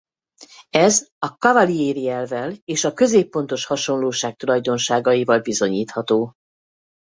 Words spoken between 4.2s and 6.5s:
tulajdonságaival bizonyítható.